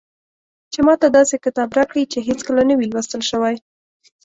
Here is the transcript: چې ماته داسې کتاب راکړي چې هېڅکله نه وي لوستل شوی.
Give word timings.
چې 0.71 0.79
ماته 0.87 1.07
داسې 1.17 1.35
کتاب 1.45 1.69
راکړي 1.77 2.03
چې 2.11 2.19
هېڅکله 2.27 2.61
نه 2.69 2.75
وي 2.77 2.87
لوستل 2.91 3.21
شوی. 3.29 3.55